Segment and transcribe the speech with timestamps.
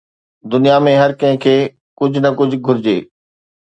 [0.51, 1.55] دنيا ۾ هر ڪنهن کي
[2.01, 3.01] ڪجهه نه ڪجهه گهرجي